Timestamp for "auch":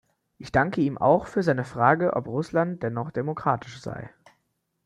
0.97-1.27